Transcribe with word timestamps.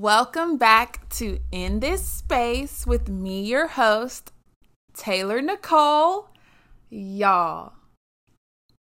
Welcome 0.00 0.58
back 0.58 1.08
to 1.14 1.40
In 1.50 1.80
This 1.80 2.06
Space 2.06 2.86
with 2.86 3.08
me, 3.08 3.42
your 3.42 3.66
host, 3.66 4.32
Taylor 4.94 5.42
Nicole. 5.42 6.28
Y'all, 6.88 7.72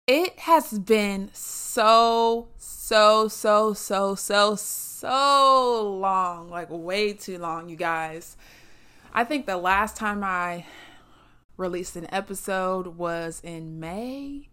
it 0.06 0.40
has 0.40 0.78
been 0.78 1.30
so, 1.32 2.48
so, 2.58 3.28
so, 3.28 3.72
so, 3.72 4.14
so, 4.14 4.54
so 4.56 5.90
long 5.90 6.50
like, 6.50 6.68
way 6.68 7.14
too 7.14 7.38
long, 7.38 7.70
you 7.70 7.76
guys. 7.76 8.36
I 9.14 9.24
think 9.24 9.46
the 9.46 9.56
last 9.56 9.96
time 9.96 10.22
I 10.22 10.66
released 11.56 11.96
an 11.96 12.12
episode 12.12 12.98
was 12.98 13.40
in 13.42 13.80
May. 13.80 14.50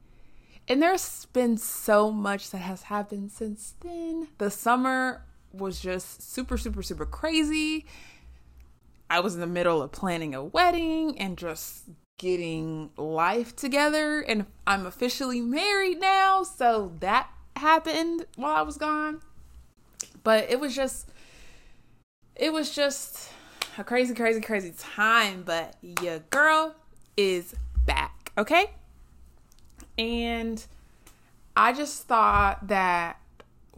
And 0.70 0.82
there's 0.82 1.26
been 1.26 1.58
so 1.58 2.10
much 2.10 2.52
that 2.52 2.60
has 2.60 2.84
happened 2.84 3.34
since 3.34 3.74
then. 3.82 4.30
The 4.38 4.50
summer 4.50 5.24
was 5.58 5.80
just 5.80 6.32
super, 6.34 6.58
super, 6.58 6.82
super 6.84 7.06
crazy. 7.06 7.86
I 9.10 9.20
was 9.20 9.36
in 9.36 9.42
the 9.42 9.48
middle 9.48 9.82
of 9.82 9.92
planning 9.92 10.36
a 10.36 10.44
wedding 10.44 11.18
and 11.18 11.38
just 11.38 11.84
getting 12.18 12.90
life 12.98 13.56
together. 13.56 14.22
And 14.22 14.46
I'm 14.66 14.86
officially 14.86 15.42
married 15.42 16.00
now. 16.00 16.44
So 16.44 16.92
that 17.00 17.30
happened 17.56 18.26
while 18.36 18.56
I 18.56 18.62
was 18.62 18.78
gone. 18.78 19.22
But 20.24 20.50
it 20.50 20.60
was 20.60 20.76
just, 20.76 21.10
it 22.36 22.52
was 22.52 22.76
just 22.76 23.32
a 23.78 23.84
crazy, 23.84 24.14
crazy, 24.14 24.42
crazy 24.42 24.74
time. 24.78 25.44
But 25.46 25.76
your 26.02 26.20
girl 26.30 26.76
is 27.16 27.56
back. 27.86 28.32
Okay. 28.38 28.72
And 29.98 30.64
I 31.56 31.74
just 31.74 32.04
thought 32.04 32.68
that 32.68 33.20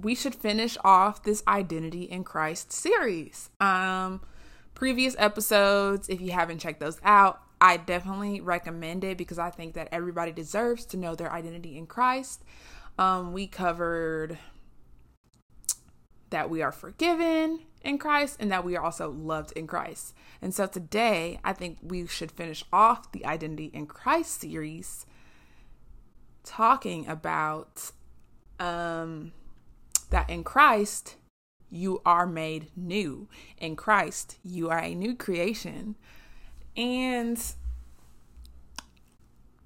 we 0.02 0.16
should 0.16 0.36
finish 0.36 0.78
off 0.84 1.24
this 1.24 1.44
identity 1.48 2.04
in 2.04 2.24
Christ 2.24 2.72
series. 2.72 3.50
Um 3.60 4.22
previous 4.76 5.16
episodes, 5.20 6.08
if 6.08 6.22
you 6.22 6.32
haven't 6.32 6.60
checked 6.60 6.80
those 6.80 7.00
out, 7.04 7.42
I 7.60 7.76
definitely 7.78 8.40
recommend 8.40 9.04
it 9.04 9.18
because 9.18 9.38
I 9.38 9.50
think 9.50 9.74
that 9.74 9.90
everybody 9.92 10.32
deserves 10.32 10.86
to 10.88 10.98
know 10.98 11.16
their 11.16 11.32
identity 11.32 11.78
in 11.78 11.86
Christ. 11.88 12.44
Um 12.98 13.34
we 13.34 13.48
covered 13.48 14.38
that 16.30 16.50
we 16.50 16.62
are 16.62 16.72
forgiven 16.72 17.62
in 17.84 17.98
Christ 17.98 18.38
and 18.40 18.52
that 18.52 18.64
we 18.64 18.76
are 18.76 18.84
also 18.84 19.10
loved 19.10 19.52
in 19.54 19.68
Christ. 19.68 20.14
And 20.42 20.54
so 20.54 20.68
today, 20.68 21.40
I 21.44 21.54
think 21.54 21.80
we 21.82 22.06
should 22.08 22.32
finish 22.32 22.64
off 22.72 23.12
the 23.12 23.26
identity 23.26 23.72
in 23.74 23.88
Christ 23.88 24.42
series 24.42 25.06
talking 26.44 27.08
about 27.08 27.92
um 28.60 29.32
that 30.10 30.30
in 30.30 30.44
Christ, 30.44 31.16
you 31.70 32.02
are 32.06 32.26
made 32.26 32.68
new. 32.76 33.28
In 33.58 33.76
Christ, 33.76 34.38
you 34.44 34.70
are 34.70 34.80
a 34.80 34.96
new 34.96 35.16
creation. 35.16 35.96
And 36.76 37.42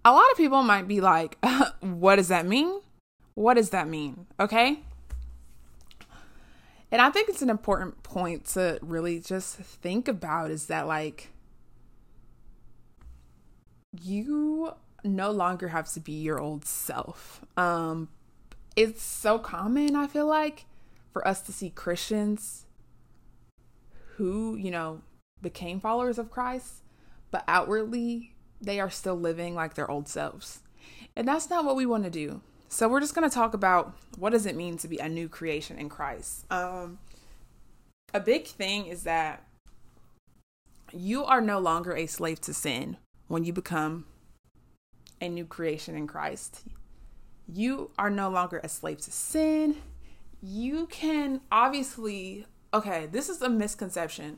a 0.05 0.11
lot 0.11 0.29
of 0.31 0.37
people 0.37 0.63
might 0.63 0.87
be 0.87 1.01
like, 1.01 1.37
what 1.79 2.17
does 2.17 2.27
that 2.27 2.45
mean? 2.45 2.81
What 3.35 3.55
does 3.55 3.69
that 3.71 3.87
mean? 3.87 4.27
Okay. 4.39 4.79
And 6.91 7.01
I 7.01 7.09
think 7.09 7.29
it's 7.29 7.41
an 7.41 7.49
important 7.49 8.03
point 8.03 8.45
to 8.49 8.77
really 8.81 9.19
just 9.19 9.55
think 9.55 10.07
about 10.07 10.51
is 10.51 10.67
that, 10.67 10.85
like, 10.85 11.29
you 13.99 14.73
no 15.03 15.31
longer 15.31 15.69
have 15.69 15.91
to 15.93 15.99
be 15.99 16.11
your 16.11 16.39
old 16.39 16.65
self. 16.65 17.41
Um, 17.57 18.09
it's 18.75 19.03
so 19.03 19.39
common, 19.39 19.95
I 19.95 20.07
feel 20.07 20.27
like, 20.27 20.65
for 21.11 21.27
us 21.27 21.41
to 21.41 21.53
see 21.53 21.69
Christians 21.69 22.65
who, 24.17 24.55
you 24.55 24.71
know, 24.71 25.01
became 25.41 25.79
followers 25.79 26.17
of 26.17 26.31
Christ, 26.31 26.83
but 27.31 27.43
outwardly 27.47 28.33
they 28.61 28.79
are 28.79 28.89
still 28.89 29.15
living 29.15 29.55
like 29.55 29.73
their 29.73 29.89
old 29.89 30.07
selves. 30.07 30.61
And 31.15 31.27
that's 31.27 31.49
not 31.49 31.65
what 31.65 31.75
we 31.75 31.85
want 31.85 32.03
to 32.05 32.09
do. 32.09 32.41
So 32.69 32.87
we're 32.87 33.01
just 33.01 33.13
going 33.13 33.29
to 33.29 33.33
talk 33.33 33.53
about 33.53 33.95
what 34.17 34.31
does 34.31 34.45
it 34.45 34.55
mean 34.55 34.77
to 34.77 34.87
be 34.87 34.97
a 34.97 35.09
new 35.09 35.29
creation 35.29 35.77
in 35.77 35.89
Christ. 35.89 36.45
Um 36.51 36.99
a 38.13 38.19
big 38.19 38.45
thing 38.45 38.85
is 38.85 39.03
that 39.03 39.43
you 40.91 41.23
are 41.25 41.41
no 41.41 41.57
longer 41.57 41.95
a 41.95 42.05
slave 42.05 42.39
to 42.41 42.53
sin 42.53 42.97
when 43.27 43.43
you 43.43 43.51
become 43.51 44.05
a 45.19 45.27
new 45.27 45.45
creation 45.45 45.95
in 45.95 46.05
Christ 46.05 46.63
you 47.47 47.91
are 47.97 48.09
no 48.09 48.29
longer 48.29 48.59
a 48.63 48.69
slave 48.69 49.01
to 49.01 49.11
sin. 49.11 49.77
You 50.41 50.87
can 50.87 51.41
obviously, 51.51 52.45
okay, 52.73 53.07
this 53.11 53.29
is 53.29 53.41
a 53.41 53.49
misconception. 53.49 54.37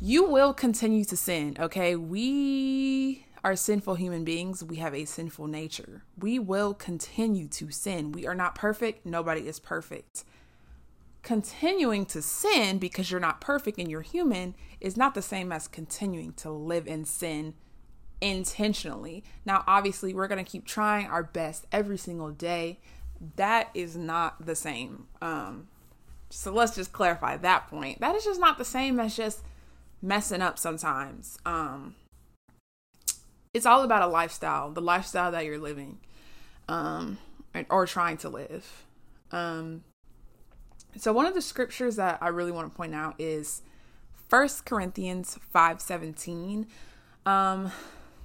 You 0.00 0.24
will 0.24 0.54
continue 0.54 1.04
to 1.04 1.16
sin, 1.16 1.56
okay? 1.58 1.96
We 1.96 3.26
are 3.42 3.56
sinful 3.56 3.96
human 3.96 4.24
beings. 4.24 4.62
We 4.62 4.76
have 4.76 4.94
a 4.94 5.04
sinful 5.04 5.46
nature. 5.46 6.02
We 6.18 6.38
will 6.38 6.74
continue 6.74 7.48
to 7.48 7.70
sin. 7.70 8.12
We 8.12 8.26
are 8.26 8.34
not 8.34 8.54
perfect. 8.54 9.06
Nobody 9.06 9.46
is 9.46 9.58
perfect. 9.58 10.24
Continuing 11.22 12.06
to 12.06 12.22
sin 12.22 12.78
because 12.78 13.10
you're 13.10 13.20
not 13.20 13.40
perfect 13.40 13.78
and 13.78 13.90
you're 13.90 14.02
human 14.02 14.54
is 14.80 14.96
not 14.96 15.14
the 15.14 15.22
same 15.22 15.52
as 15.52 15.68
continuing 15.68 16.32
to 16.34 16.50
live 16.50 16.86
in 16.86 17.04
sin 17.04 17.54
intentionally. 18.20 19.24
Now, 19.44 19.64
obviously, 19.66 20.14
we're 20.14 20.28
going 20.28 20.44
to 20.44 20.50
keep 20.50 20.66
trying 20.66 21.06
our 21.06 21.22
best 21.22 21.66
every 21.70 21.98
single 21.98 22.30
day. 22.30 22.78
That 23.36 23.70
is 23.74 23.96
not 23.96 24.46
the 24.46 24.54
same. 24.54 25.06
Um, 25.20 25.68
so 26.30 26.52
let's 26.52 26.74
just 26.74 26.92
clarify 26.92 27.36
that 27.36 27.68
point. 27.68 28.00
That 28.00 28.14
is 28.14 28.24
just 28.24 28.40
not 28.40 28.58
the 28.58 28.64
same 28.64 29.00
as 29.00 29.16
just 29.16 29.42
messing 30.00 30.42
up 30.42 30.58
sometimes. 30.58 31.38
Um, 31.44 31.94
it's 33.54 33.66
all 33.66 33.82
about 33.82 34.02
a 34.02 34.06
lifestyle, 34.06 34.70
the 34.70 34.80
lifestyle 34.80 35.32
that 35.32 35.44
you're 35.44 35.58
living, 35.58 35.98
um, 36.68 37.18
or 37.70 37.86
trying 37.86 38.16
to 38.18 38.28
live. 38.28 38.84
Um, 39.32 39.84
so 40.96 41.12
one 41.12 41.26
of 41.26 41.34
the 41.34 41.42
scriptures 41.42 41.96
that 41.96 42.18
I 42.20 42.28
really 42.28 42.52
want 42.52 42.70
to 42.70 42.76
point 42.76 42.94
out 42.94 43.14
is 43.18 43.62
First 44.28 44.64
Corinthians 44.64 45.38
five 45.52 45.80
seventeen. 45.80 46.66
Um, 47.24 47.72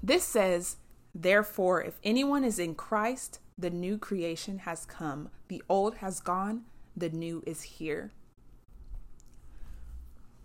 this 0.04 0.26
says, 0.26 0.76
Therefore, 1.16 1.82
if 1.82 1.98
anyone 2.04 2.44
is 2.44 2.60
in 2.60 2.76
Christ, 2.76 3.40
the 3.58 3.70
new 3.70 3.98
creation 3.98 4.60
has 4.60 4.86
come. 4.86 5.30
The 5.48 5.64
old 5.70 5.96
has 5.96 6.20
gone, 6.20 6.64
the 6.98 7.10
new 7.10 7.42
is 7.46 7.62
here. 7.64 8.12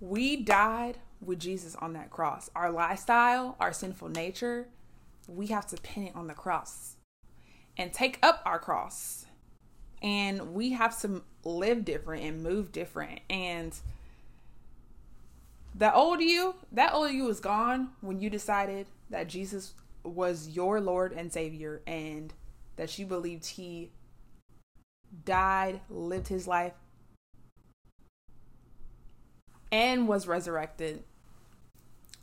We 0.00 0.36
died 0.36 0.98
with 1.20 1.40
Jesus 1.40 1.74
on 1.76 1.94
that 1.94 2.10
cross. 2.10 2.50
Our 2.54 2.70
lifestyle, 2.70 3.56
our 3.58 3.72
sinful 3.72 4.10
nature, 4.10 4.68
we 5.26 5.48
have 5.48 5.66
to 5.68 5.76
pin 5.78 6.04
it 6.04 6.14
on 6.14 6.28
the 6.28 6.34
cross 6.34 6.96
and 7.76 7.92
take 7.92 8.18
up 8.22 8.42
our 8.44 8.60
cross. 8.60 9.26
And 10.00 10.54
we 10.54 10.72
have 10.72 11.00
to 11.00 11.22
live 11.42 11.84
different 11.84 12.22
and 12.22 12.42
move 12.42 12.70
different. 12.70 13.20
And 13.28 13.74
the 15.74 15.92
old 15.92 16.20
you, 16.20 16.54
that 16.70 16.92
old 16.92 17.10
you 17.10 17.28
is 17.28 17.40
gone 17.40 17.90
when 18.00 18.20
you 18.20 18.30
decided 18.30 18.86
that 19.10 19.28
Jesus 19.28 19.74
was 20.04 20.48
your 20.48 20.80
Lord 20.80 21.12
and 21.12 21.32
Savior 21.32 21.82
and 21.86 22.32
that 22.76 22.98
you 22.98 23.06
believed 23.06 23.44
he 23.44 23.90
died, 25.24 25.80
lived 25.90 26.28
his 26.28 26.46
life, 26.46 26.74
and 29.72 30.08
was 30.08 30.26
resurrected. 30.26 31.02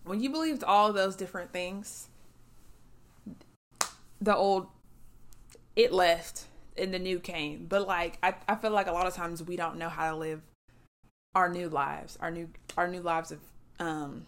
When 0.04 0.21
you 0.21 0.30
believed 0.30 0.63
all 0.63 0.94
those 0.94 1.15
different 1.15 1.51
things, 1.51 2.07
the 4.21 4.36
old 4.36 4.68
it 5.75 5.92
left 5.92 6.45
and 6.77 6.94
the 6.94 7.00
new 7.00 7.19
came. 7.19 7.65
But 7.68 7.88
like 7.88 8.18
I, 8.24 8.36
I 8.48 8.56
feel 8.56 8.71
like 8.71 8.88
a 8.88 8.92
lot 8.92 9.07
of 9.07 9.13
times 9.13 9.44
we 9.44 9.56
don't 9.56 9.77
know 9.77 9.89
how 9.89 10.12
to 10.12 10.18
live 10.18 10.42
our 11.33 11.50
new 11.50 11.69
lives, 11.69 12.18
our 12.21 12.31
new 12.31 12.50
our 12.77 12.88
new 12.88 13.01
lives 13.01 13.31
of 13.31 13.39
um 13.80 14.25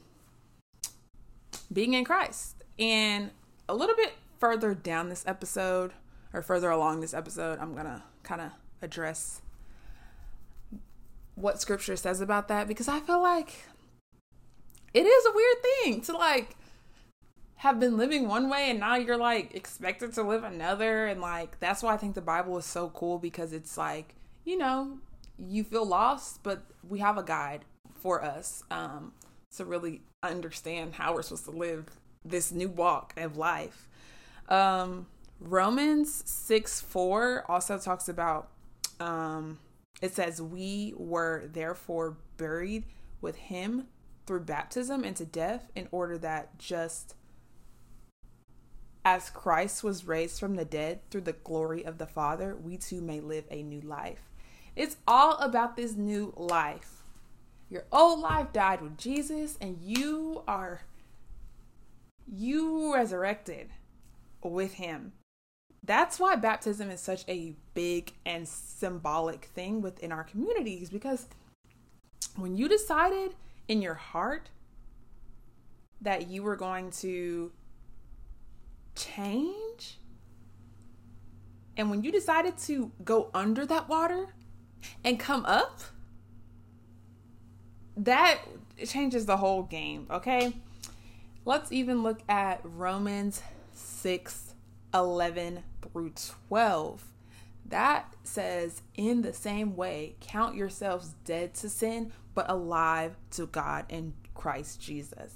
being 1.71 1.93
in 1.93 2.05
Christ. 2.05 2.63
And 2.79 3.31
a 3.67 3.75
little 3.75 3.95
bit 3.95 4.13
further 4.39 4.73
down 4.73 5.09
this 5.09 5.25
episode, 5.27 5.93
or 6.33 6.41
further 6.41 6.69
along 6.69 7.01
this 7.01 7.13
episode, 7.13 7.59
I'm 7.59 7.73
going 7.73 7.85
to 7.85 8.03
kind 8.23 8.41
of 8.41 8.51
address 8.81 9.41
what 11.35 11.61
scripture 11.61 11.95
says 11.95 12.19
about 12.19 12.47
that 12.47 12.67
because 12.67 12.87
I 12.87 12.99
feel 12.99 13.21
like 13.21 13.65
it 14.93 15.05
is 15.05 15.25
a 15.25 15.31
weird 15.35 15.57
thing 15.61 16.01
to 16.01 16.17
like 16.17 16.55
have 17.57 17.79
been 17.79 17.95
living 17.95 18.27
one 18.27 18.49
way 18.49 18.71
and 18.71 18.79
now 18.79 18.95
you're 18.95 19.17
like 19.17 19.53
expected 19.53 20.13
to 20.13 20.23
live 20.23 20.43
another 20.43 21.05
and 21.05 21.21
like 21.21 21.59
that's 21.59 21.83
why 21.83 21.93
I 21.93 21.97
think 21.97 22.15
the 22.15 22.21
Bible 22.21 22.57
is 22.57 22.65
so 22.65 22.89
cool 22.89 23.19
because 23.19 23.53
it's 23.53 23.77
like, 23.77 24.15
you 24.45 24.57
know, 24.57 24.97
you 25.37 25.63
feel 25.63 25.85
lost, 25.85 26.41
but 26.41 26.63
we 26.87 26.99
have 26.99 27.17
a 27.17 27.23
guide 27.23 27.65
for 27.93 28.23
us 28.23 28.63
um 28.71 29.13
to 29.55 29.65
really 29.65 30.01
understand 30.23 30.95
how 30.95 31.13
we're 31.13 31.21
supposed 31.21 31.45
to 31.45 31.51
live 31.51 31.85
this 32.25 32.51
new 32.51 32.69
walk 32.69 33.13
of 33.17 33.37
life. 33.37 33.87
Um, 34.49 35.07
Romans 35.39 36.23
6 36.25 36.81
4 36.81 37.45
also 37.47 37.77
talks 37.77 38.09
about, 38.09 38.49
um, 38.99 39.59
it 40.01 40.13
says, 40.13 40.41
We 40.41 40.93
were 40.97 41.47
therefore 41.51 42.17
buried 42.37 42.85
with 43.21 43.35
him 43.35 43.87
through 44.25 44.41
baptism 44.41 45.03
into 45.03 45.25
death 45.25 45.71
in 45.75 45.87
order 45.91 46.17
that 46.17 46.57
just 46.57 47.15
as 49.05 49.29
Christ 49.29 49.83
was 49.83 50.05
raised 50.05 50.39
from 50.39 50.55
the 50.55 50.65
dead 50.65 50.99
through 51.09 51.21
the 51.21 51.33
glory 51.33 51.85
of 51.85 51.97
the 51.97 52.07
Father, 52.07 52.55
we 52.55 52.77
too 52.77 53.01
may 53.01 53.21
live 53.21 53.45
a 53.49 53.63
new 53.63 53.79
life. 53.81 54.31
It's 54.75 54.97
all 55.07 55.37
about 55.37 55.75
this 55.75 55.95
new 55.95 56.33
life. 56.35 56.96
Your 57.69 57.85
old 57.91 58.19
life 58.19 58.53
died 58.53 58.81
with 58.81 58.97
Jesus, 58.97 59.57
and 59.59 59.77
you 59.81 60.43
are 60.47 60.81
you 62.29 62.93
resurrected 62.93 63.69
with 64.43 64.73
him. 64.73 65.13
That's 65.83 66.19
why 66.19 66.35
baptism 66.35 66.89
is 66.89 66.99
such 66.99 67.23
a 67.27 67.55
big 67.73 68.13
and 68.25 68.47
symbolic 68.47 69.45
thing 69.45 69.81
within 69.81 70.11
our 70.11 70.23
communities 70.23 70.89
because 70.89 71.27
when 72.35 72.57
you 72.57 72.67
decided 72.67 73.35
in 73.67 73.81
your 73.81 73.93
heart 73.93 74.49
that 76.01 76.27
you 76.27 76.43
were 76.43 76.55
going 76.55 76.91
to 76.91 77.51
change, 78.95 79.99
and 81.75 81.89
when 81.89 82.03
you 82.03 82.11
decided 82.11 82.57
to 82.59 82.91
go 83.03 83.29
under 83.33 83.65
that 83.65 83.87
water 83.87 84.33
and 85.03 85.19
come 85.19 85.45
up, 85.45 85.81
that 87.97 88.39
changes 88.85 89.25
the 89.25 89.37
whole 89.37 89.63
game, 89.63 90.07
okay? 90.09 90.53
Let's 91.45 91.71
even 91.71 92.03
look 92.03 92.19
at 92.29 92.61
Romans 92.63 93.41
6 93.73 94.53
11 94.93 95.63
through 95.81 96.13
12. 96.47 97.03
That 97.65 98.15
says, 98.23 98.81
in 98.95 99.21
the 99.21 99.33
same 99.33 99.75
way, 99.75 100.15
count 100.21 100.55
yourselves 100.55 101.15
dead 101.25 101.53
to 101.55 101.69
sin, 101.69 102.13
but 102.33 102.49
alive 102.49 103.17
to 103.31 103.47
God 103.47 103.85
in 103.89 104.13
Christ 104.33 104.79
Jesus. 104.79 105.33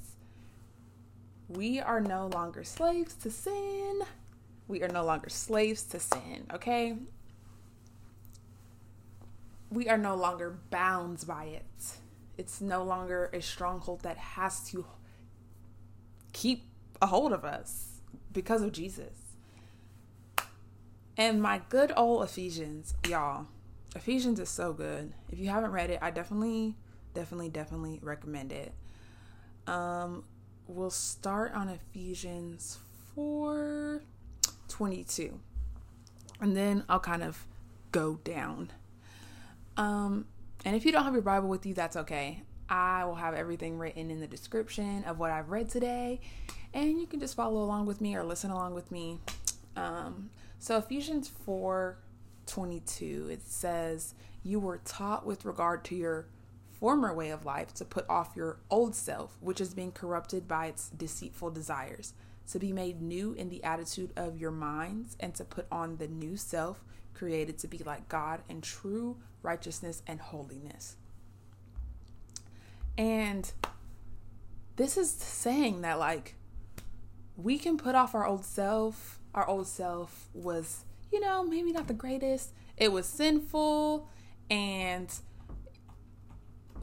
We 1.49 1.79
are 1.79 1.99
no 1.99 2.27
longer 2.27 2.63
slaves 2.63 3.13
to 3.15 3.29
sin. 3.29 4.01
We 4.67 4.81
are 4.83 4.87
no 4.87 5.03
longer 5.03 5.29
slaves 5.29 5.83
to 5.83 5.99
sin, 5.99 6.45
okay? 6.53 6.95
We 9.69 9.89
are 9.89 9.97
no 9.97 10.15
longer 10.15 10.57
bound 10.69 11.25
by 11.27 11.45
it. 11.45 11.97
It's 12.41 12.59
no 12.59 12.83
longer 12.83 13.29
a 13.33 13.39
stronghold 13.39 14.01
that 14.01 14.17
has 14.17 14.67
to 14.71 14.87
keep 16.33 16.63
a 16.99 17.05
hold 17.05 17.33
of 17.33 17.45
us 17.45 17.99
because 18.33 18.63
of 18.63 18.71
Jesus. 18.71 19.35
And 21.15 21.39
my 21.39 21.61
good 21.69 21.93
old 21.95 22.23
Ephesians, 22.23 22.95
y'all. 23.07 23.45
Ephesians 23.95 24.39
is 24.39 24.49
so 24.49 24.73
good. 24.73 25.13
If 25.31 25.37
you 25.37 25.49
haven't 25.49 25.71
read 25.71 25.91
it, 25.91 25.99
I 26.01 26.09
definitely, 26.09 26.73
definitely, 27.13 27.49
definitely 27.49 27.99
recommend 28.01 28.51
it. 28.51 28.73
Um, 29.67 30.23
we'll 30.65 30.89
start 30.89 31.53
on 31.53 31.69
Ephesians 31.69 32.79
4 33.13 34.01
22. 34.67 35.39
And 36.39 36.57
then 36.57 36.85
I'll 36.89 36.99
kind 36.99 37.21
of 37.21 37.45
go 37.91 38.15
down. 38.23 38.71
Um, 39.77 40.25
and 40.65 40.75
if 40.75 40.85
you 40.85 40.91
don't 40.91 41.03
have 41.03 41.13
your 41.13 41.21
Bible 41.21 41.49
with 41.49 41.65
you, 41.65 41.73
that's 41.73 41.95
okay. 41.97 42.43
I 42.69 43.03
will 43.05 43.15
have 43.15 43.33
everything 43.33 43.77
written 43.77 44.09
in 44.09 44.19
the 44.19 44.27
description 44.27 45.03
of 45.03 45.19
what 45.19 45.31
I've 45.31 45.49
read 45.49 45.69
today, 45.69 46.21
and 46.73 46.99
you 46.99 47.05
can 47.05 47.19
just 47.19 47.35
follow 47.35 47.61
along 47.63 47.85
with 47.85 47.99
me 47.99 48.15
or 48.15 48.23
listen 48.23 48.51
along 48.51 48.75
with 48.75 48.91
me. 48.91 49.19
Um, 49.75 50.29
so 50.59 50.77
Ephesians 50.77 51.27
4 51.27 51.97
22, 52.45 53.29
it 53.31 53.41
says, 53.43 54.13
You 54.43 54.59
were 54.59 54.79
taught 54.83 55.25
with 55.25 55.45
regard 55.45 55.83
to 55.85 55.95
your 55.95 56.27
former 56.71 57.13
way 57.13 57.29
of 57.29 57.45
life 57.45 57.73
to 57.75 57.85
put 57.85 58.09
off 58.09 58.35
your 58.35 58.57
old 58.69 58.95
self, 58.95 59.37
which 59.39 59.61
is 59.61 59.73
being 59.73 59.91
corrupted 59.91 60.47
by 60.47 60.67
its 60.67 60.89
deceitful 60.89 61.51
desires, 61.51 62.13
to 62.49 62.59
be 62.59 62.73
made 62.73 63.01
new 63.01 63.33
in 63.33 63.49
the 63.49 63.63
attitude 63.63 64.11
of 64.15 64.37
your 64.37 64.51
minds, 64.51 65.15
and 65.19 65.33
to 65.35 65.45
put 65.45 65.67
on 65.71 65.97
the 65.97 66.07
new 66.07 66.35
self, 66.35 66.83
created 67.13 67.57
to 67.59 67.67
be 67.67 67.79
like 67.79 68.09
God 68.09 68.41
in 68.49 68.61
true 68.61 69.17
righteousness 69.41 70.01
and 70.07 70.19
holiness. 70.19 70.95
And 72.97 73.51
this 74.75 74.97
is 74.97 75.11
saying 75.11 75.81
that, 75.81 75.99
like, 75.99 76.35
we 77.35 77.57
can 77.57 77.77
put 77.77 77.95
off 77.95 78.13
our 78.13 78.25
old 78.25 78.45
self. 78.45 79.19
Our 79.33 79.47
old 79.47 79.67
self 79.67 80.29
was, 80.33 80.85
you 81.11 81.19
know, 81.19 81.43
maybe 81.43 81.71
not 81.71 81.87
the 81.87 81.93
greatest. 81.93 82.53
It 82.77 82.91
was 82.91 83.05
sinful 83.05 84.09
and 84.49 85.13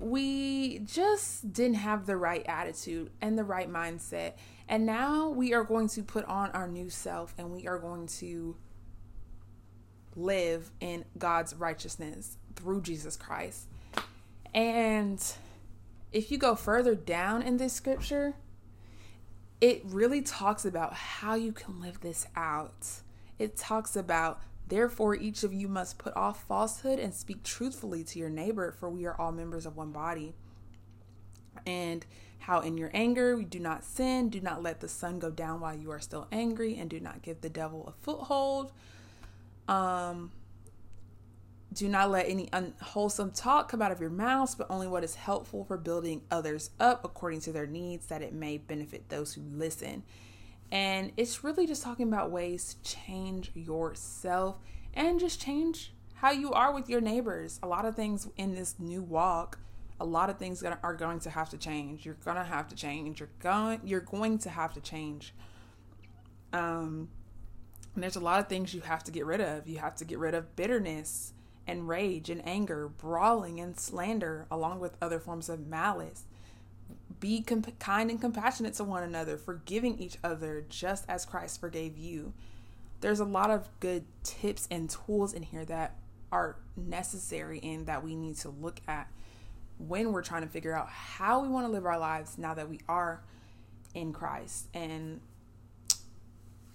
we 0.01 0.79
just 0.81 1.53
didn't 1.53 1.77
have 1.77 2.07
the 2.07 2.17
right 2.17 2.45
attitude 2.47 3.11
and 3.21 3.37
the 3.37 3.45
right 3.45 3.71
mindset. 3.71 4.35
And 4.69 4.87
now 4.87 5.29
we 5.29 5.55
are 5.55 5.65
going 5.65 5.89
to 5.89 6.03
put 6.03 6.25
on 6.27 6.51
our 6.53 6.69
new 6.69 6.89
self 6.89 7.35
and 7.37 7.51
we 7.51 7.67
are 7.67 7.79
going 7.79 8.07
to 8.19 8.57
live 10.19 10.71
in 10.81 11.05
God's 11.17 11.55
righteousness 11.55 12.37
through 12.57 12.83
Jesus 12.83 13.17
Christ. 13.17 13.67
And 14.55 15.23
if 16.13 16.31
you 16.31 16.39
go 16.39 16.55
further 16.55 16.95
down 16.95 17.43
in 17.43 17.57
this 17.59 17.73
scripture, 17.73 18.35
it 19.61 19.83
really 19.85 20.23
talks 20.23 20.65
about 20.65 20.95
how 20.95 21.35
you 21.35 21.53
can 21.53 21.81
live 21.81 22.01
this 22.01 22.27
out. 22.37 22.87
It 23.39 23.57
talks 23.57 23.97
about 23.97 24.41
Therefore, 24.69 25.15
each 25.15 25.45
of 25.45 25.55
you 25.55 25.67
must 25.67 25.97
put 25.97 26.15
off 26.15 26.45
falsehood 26.45 26.99
and 26.99 27.15
speak 27.15 27.43
truthfully 27.43 28.05
to 28.05 28.19
your 28.19 28.29
neighbor, 28.29 28.71
for 28.71 28.91
we 28.91 29.07
are 29.07 29.19
all 29.19 29.33
members 29.33 29.65
of 29.65 29.77
one 29.77 29.93
body. 29.93 30.35
And 31.67 32.05
how 32.41 32.61
in 32.61 32.77
your 32.77 32.91
anger 32.93 33.37
we 33.37 33.45
do 33.45 33.59
not 33.59 33.83
sin, 33.83 34.29
do 34.29 34.41
not 34.41 34.63
let 34.63 34.81
the 34.81 34.89
sun 34.89 35.19
go 35.19 35.31
down 35.31 35.61
while 35.61 35.75
you 35.75 35.91
are 35.91 36.01
still 36.01 36.29
angry, 36.31 36.77
and 36.77 36.91
do 36.91 37.01
not 37.01 37.23
give 37.23 37.41
the 37.41 37.49
devil 37.49 37.87
a 37.89 37.93
foothold. 38.05 38.73
Um, 39.69 40.33
do 41.73 41.89
not 41.89 42.11
let 42.11 42.29
any 42.29 42.49
unwholesome 42.53 43.31
talk 43.33 43.71
come 43.71 43.83
out 43.83 43.93
of 43.93 44.01
your 44.01 44.11
mouths, 44.11 44.55
but 44.55 44.67
only 44.71 44.89
what 44.89 45.05
is 45.05 45.15
helpful 45.15 45.65
for 45.65 45.77
building 45.77 46.23
others 46.31 46.71
up 46.81 47.05
according 47.05 47.41
to 47.43 47.53
their 47.53 47.67
needs, 47.67 48.07
that 48.07 48.23
it 48.23 48.33
may 48.33 48.57
benefit 48.57 49.09
those 49.11 49.35
who 49.35 49.43
listen. 49.43 50.03
And 50.73 51.13
it's 51.17 51.45
really 51.45 51.67
just 51.67 51.83
talking 51.83 52.09
about 52.09 52.31
ways 52.31 52.75
to 52.75 52.97
change 52.97 53.51
yourself 53.55 54.59
and 54.95 55.21
just 55.21 55.41
change 55.41 55.93
how 56.15 56.31
you 56.31 56.53
are 56.53 56.73
with 56.73 56.89
your 56.89 57.01
neighbors. 57.01 57.61
A 57.63 57.67
lot 57.69 57.85
of 57.85 57.95
things 57.95 58.29
in 58.37 58.55
this 58.55 58.75
new 58.79 59.03
walk, 59.03 59.59
a 60.01 60.05
lot 60.05 60.31
of 60.31 60.39
things 60.39 60.63
are 60.63 60.95
going 60.95 61.21
to 61.21 61.31
have 61.31 61.51
to 61.51 61.59
change. 61.59 62.05
You're 62.05 62.17
gonna 62.25 62.45
have 62.45 62.69
to 62.69 62.75
change. 62.75 63.21
You're 63.21 63.31
going. 63.41 63.81
You're 63.85 64.01
going 64.01 64.39
to 64.39 64.51
have 64.51 64.75
to 64.75 64.81
change. 64.81 65.35
Um, 66.53 67.09
there's 68.03 68.17
a 68.17 68.21
lot 68.21 68.41
of 68.41 68.49
things 68.49 68.75
you 68.75 68.81
have 68.83 69.05
to 69.05 69.11
get 69.11 69.27
rid 69.27 69.41
of. 69.41 69.69
You 69.69 69.79
have 69.79 69.97
to 69.97 70.05
get 70.05 70.19
rid 70.19 70.35
of 70.35 70.55
bitterness 70.57 71.33
and 71.67 71.89
rage 71.89 72.31
and 72.31 72.47
anger, 72.47 72.89
brawling 72.89 73.61
and 73.61 73.79
slander, 73.79 74.47
along 74.51 74.81
with 74.81 74.97
other 75.03 75.19
forms 75.19 75.49
of 75.49 75.67
malice 75.67 76.25
be 77.21 77.43
comp- 77.43 77.79
kind 77.79 78.11
and 78.11 78.21
compassionate 78.21 78.75
to 78.75 78.85
one 78.85 79.03
another, 79.03 79.37
forgiving 79.37 79.99
each 79.99 80.19
other 80.23 80.65
just 80.69 81.05
as 81.09 81.25
Christ 81.25 81.61
forgave 81.61 81.97
you. 81.99 82.33
There's 83.01 83.21
a 83.21 83.25
lot 83.25 83.51
of 83.51 83.69
good 83.81 84.05
tips 84.23 84.67
and 84.71 84.91
tools 84.91 85.33
in 85.33 85.43
here 85.43 85.65
that 85.65 85.97
are 86.31 86.57
necessary 86.77 87.61
and 87.63 87.87
that 87.87 88.05
we 88.05 88.17
need 88.17 88.37
to 88.37 88.51
look 88.51 88.81
at 88.87 89.09
when 89.79 90.13
we're 90.13 90.23
trying 90.23 90.43
to 90.43 90.49
figure 90.49 90.75
out 90.75 90.89
how 90.89 91.41
we 91.41 91.49
want 91.49 91.67
to 91.67 91.73
live 91.73 91.87
our 91.87 91.99
lives 91.99 92.37
now 92.37 92.55
that 92.55 92.69
we 92.69 92.81
are 92.89 93.23
in 93.95 94.13
Christ 94.13 94.67
and 94.75 95.21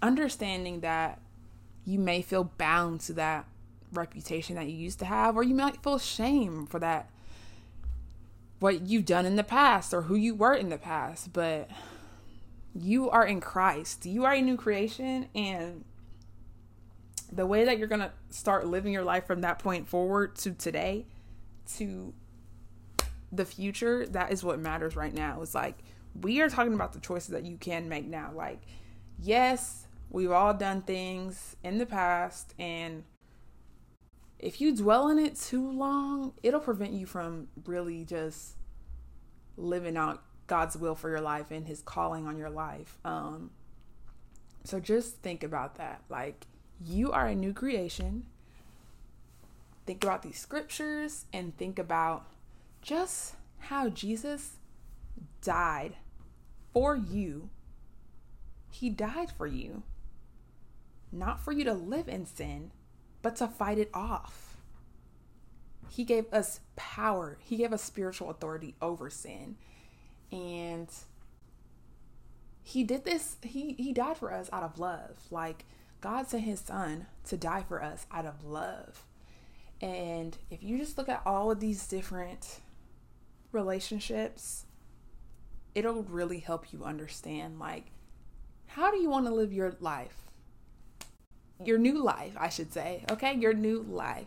understanding 0.04 0.80
that 0.80 1.18
you 1.86 1.98
may 1.98 2.20
feel 2.20 2.44
bound 2.44 3.00
to 3.00 3.14
that 3.14 3.46
reputation 3.92 4.56
that 4.56 4.66
you 4.66 4.76
used 4.76 4.98
to 4.98 5.04
have 5.04 5.36
or 5.36 5.42
you 5.42 5.54
might 5.54 5.82
feel 5.82 5.98
shame 5.98 6.66
for 6.66 6.78
that 6.78 7.08
what 8.58 8.82
you've 8.82 9.04
done 9.04 9.26
in 9.26 9.36
the 9.36 9.44
past 9.44 9.94
or 9.94 10.02
who 10.02 10.14
you 10.14 10.34
were 10.34 10.54
in 10.54 10.68
the 10.68 10.78
past, 10.78 11.32
but 11.32 11.68
you 12.74 13.10
are 13.10 13.26
in 13.26 13.40
Christ. 13.40 14.04
You 14.04 14.24
are 14.24 14.32
a 14.32 14.40
new 14.40 14.56
creation 14.56 15.28
and 15.34 15.84
the 17.32 17.46
way 17.46 17.64
that 17.64 17.78
you're 17.78 17.88
going 17.88 18.00
to 18.00 18.12
start 18.30 18.66
living 18.66 18.92
your 18.92 19.04
life 19.04 19.26
from 19.26 19.40
that 19.40 19.58
point 19.58 19.88
forward 19.88 20.36
to 20.36 20.52
today 20.52 21.06
to 21.76 22.12
the 23.32 23.44
future, 23.44 24.06
that 24.06 24.30
is 24.32 24.44
what 24.44 24.58
matters 24.58 24.96
right 24.96 25.14
now. 25.14 25.40
It's 25.42 25.54
like 25.54 25.78
we 26.20 26.40
are 26.40 26.48
talking 26.48 26.74
about 26.74 26.92
the 26.92 27.00
choices 27.00 27.28
that 27.28 27.44
you 27.44 27.56
can 27.56 27.88
make 27.88 28.06
now. 28.06 28.30
Like, 28.34 28.60
yes, 29.20 29.83
we've 30.10 30.30
all 30.30 30.54
done 30.54 30.82
things 30.82 31.56
in 31.62 31.78
the 31.78 31.86
past 31.86 32.54
and 32.58 33.04
if 34.38 34.60
you 34.60 34.76
dwell 34.76 35.08
in 35.08 35.18
it 35.18 35.36
too 35.36 35.70
long, 35.70 36.34
it'll 36.42 36.60
prevent 36.60 36.92
you 36.92 37.06
from 37.06 37.48
really 37.64 38.04
just 38.04 38.56
living 39.56 39.96
out 39.96 40.22
God's 40.46 40.76
will 40.76 40.94
for 40.94 41.08
your 41.08 41.22
life 41.22 41.50
and 41.50 41.66
his 41.66 41.80
calling 41.80 42.26
on 42.26 42.36
your 42.36 42.50
life. 42.50 42.98
Um 43.04 43.50
so 44.64 44.80
just 44.80 45.22
think 45.22 45.42
about 45.42 45.76
that. 45.76 46.02
Like 46.08 46.46
you 46.84 47.12
are 47.12 47.26
a 47.26 47.34
new 47.34 47.52
creation. 47.52 48.26
Think 49.86 50.02
about 50.02 50.22
these 50.22 50.38
scriptures 50.38 51.26
and 51.32 51.56
think 51.56 51.78
about 51.78 52.26
just 52.82 53.34
how 53.58 53.88
Jesus 53.88 54.56
died 55.40 55.96
for 56.72 56.96
you. 56.96 57.50
He 58.70 58.90
died 58.90 59.30
for 59.30 59.46
you. 59.46 59.82
Not 61.14 61.40
for 61.40 61.52
you 61.52 61.64
to 61.64 61.74
live 61.74 62.08
in 62.08 62.26
sin, 62.26 62.72
but 63.22 63.36
to 63.36 63.46
fight 63.46 63.78
it 63.78 63.90
off. 63.94 64.56
He 65.88 66.02
gave 66.02 66.32
us 66.32 66.58
power, 66.74 67.38
He 67.40 67.56
gave 67.56 67.72
us 67.72 67.82
spiritual 67.82 68.30
authority 68.30 68.74
over 68.82 69.08
sin. 69.08 69.56
And 70.32 70.88
He 72.64 72.82
did 72.82 73.04
this, 73.04 73.36
He, 73.42 73.74
he 73.74 73.92
died 73.92 74.18
for 74.18 74.34
us 74.34 74.50
out 74.52 74.64
of 74.64 74.80
love. 74.80 75.20
Like 75.30 75.64
God 76.00 76.28
sent 76.28 76.42
His 76.42 76.58
Son 76.58 77.06
to 77.26 77.36
die 77.36 77.64
for 77.66 77.80
us 77.80 78.06
out 78.10 78.26
of 78.26 78.44
love. 78.44 79.04
And 79.80 80.36
if 80.50 80.64
you 80.64 80.78
just 80.78 80.98
look 80.98 81.08
at 81.08 81.22
all 81.24 81.50
of 81.52 81.60
these 81.60 81.86
different 81.86 82.58
relationships, 83.52 84.66
it'll 85.76 86.02
really 86.02 86.40
help 86.40 86.72
you 86.72 86.82
understand 86.82 87.60
like 87.60 87.86
how 88.66 88.90
do 88.90 88.98
you 88.98 89.08
want 89.08 89.26
to 89.26 89.32
live 89.32 89.52
your 89.52 89.76
life? 89.78 90.23
Your 91.64 91.78
new 91.78 92.02
life, 92.02 92.34
I 92.36 92.48
should 92.48 92.72
say. 92.72 93.04
Okay, 93.10 93.34
your 93.34 93.54
new 93.54 93.82
life. 93.88 94.26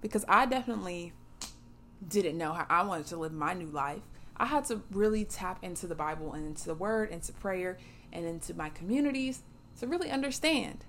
Because 0.00 0.24
I 0.28 0.46
definitely 0.46 1.12
didn't 2.06 2.38
know 2.38 2.52
how 2.52 2.66
I 2.68 2.82
wanted 2.82 3.06
to 3.08 3.16
live 3.16 3.32
my 3.32 3.54
new 3.54 3.66
life. 3.66 4.02
I 4.36 4.46
had 4.46 4.64
to 4.66 4.82
really 4.92 5.24
tap 5.24 5.64
into 5.64 5.86
the 5.86 5.96
Bible 5.96 6.32
and 6.32 6.46
into 6.46 6.66
the 6.66 6.74
word, 6.74 7.10
and 7.10 7.20
into 7.20 7.32
prayer, 7.32 7.78
and 8.12 8.24
into 8.24 8.54
my 8.54 8.68
communities 8.70 9.42
to 9.80 9.86
really 9.86 10.10
understand. 10.10 10.84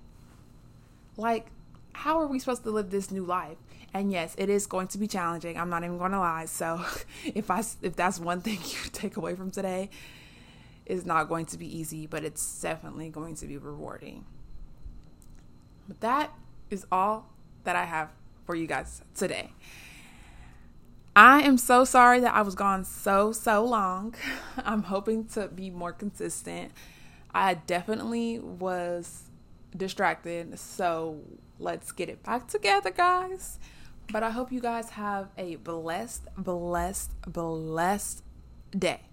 Like, 1.16 1.48
how 1.92 2.20
are 2.20 2.26
we 2.26 2.38
supposed 2.38 2.62
to 2.62 2.70
live 2.70 2.90
this 2.90 3.10
new 3.10 3.24
life? 3.24 3.58
And 3.92 4.12
yes, 4.12 4.34
it 4.38 4.48
is 4.48 4.66
going 4.66 4.86
to 4.88 4.98
be 4.98 5.08
challenging. 5.08 5.58
I'm 5.58 5.68
not 5.68 5.82
even 5.82 5.98
going 5.98 6.12
to 6.12 6.20
lie. 6.20 6.44
So, 6.44 6.84
if 7.24 7.50
I 7.50 7.64
if 7.82 7.96
that's 7.96 8.20
one 8.20 8.40
thing 8.40 8.58
you 8.64 8.90
take 8.92 9.16
away 9.16 9.34
from 9.34 9.50
today, 9.50 9.90
is 10.86 11.06
not 11.06 11.28
going 11.28 11.46
to 11.46 11.58
be 11.58 11.78
easy, 11.78 12.06
but 12.06 12.24
it's 12.24 12.60
definitely 12.60 13.08
going 13.08 13.34
to 13.36 13.46
be 13.46 13.56
rewarding. 13.56 14.24
But 15.90 16.00
that 16.02 16.32
is 16.70 16.86
all 16.92 17.26
that 17.64 17.74
I 17.74 17.84
have 17.84 18.10
for 18.46 18.54
you 18.54 18.68
guys 18.68 19.02
today. 19.12 19.50
I 21.16 21.40
am 21.40 21.58
so 21.58 21.84
sorry 21.84 22.20
that 22.20 22.32
I 22.32 22.42
was 22.42 22.54
gone 22.54 22.84
so, 22.84 23.32
so 23.32 23.64
long. 23.64 24.14
I'm 24.56 24.84
hoping 24.84 25.24
to 25.30 25.48
be 25.48 25.68
more 25.68 25.92
consistent. 25.92 26.70
I 27.34 27.54
definitely 27.54 28.38
was 28.38 29.24
distracted. 29.76 30.56
So 30.60 31.18
let's 31.58 31.90
get 31.90 32.08
it 32.08 32.22
back 32.22 32.46
together, 32.46 32.92
guys. 32.92 33.58
But 34.12 34.22
I 34.22 34.30
hope 34.30 34.52
you 34.52 34.60
guys 34.60 34.90
have 34.90 35.30
a 35.36 35.56
blessed, 35.56 36.22
blessed, 36.36 37.10
blessed 37.26 38.22
day. 38.78 39.09